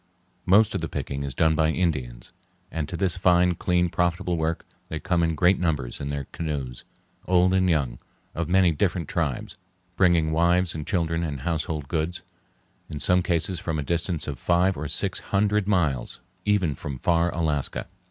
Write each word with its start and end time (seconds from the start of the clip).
Most 0.47 0.73
of 0.73 0.81
the 0.81 0.89
picking 0.89 1.21
is 1.21 1.35
done 1.35 1.53
by 1.53 1.69
Indians, 1.69 2.33
and 2.71 2.89
to 2.89 2.97
this 2.97 3.17
fine, 3.17 3.53
clean, 3.53 3.87
profitable 3.87 4.35
work 4.35 4.65
they 4.89 4.99
come 4.99 5.21
in 5.21 5.35
great 5.35 5.59
numbers 5.59 6.01
in 6.01 6.07
their 6.07 6.23
canoes, 6.31 6.83
old 7.27 7.53
and 7.53 7.69
young, 7.69 7.99
of 8.33 8.49
many 8.49 8.71
different 8.71 9.07
tribes, 9.07 9.59
bringing 9.95 10.31
wives 10.31 10.73
and 10.73 10.87
children 10.87 11.21
and 11.23 11.41
household 11.41 11.87
goods, 11.87 12.23
in 12.89 12.99
some 12.99 13.21
cases 13.21 13.59
from 13.59 13.77
a 13.77 13.83
distance 13.83 14.27
of 14.27 14.39
five 14.39 14.75
or 14.75 14.87
six 14.87 15.19
hundred 15.19 15.67
miles, 15.67 16.19
even 16.45 16.73
from 16.73 16.97
far 16.97 17.31
Alaska. 17.31 17.85